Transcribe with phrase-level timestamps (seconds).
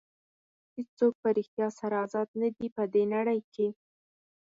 [0.75, 3.67] هېڅوک په ریښتیا سره ازاد نه دي په دې نړۍ کې.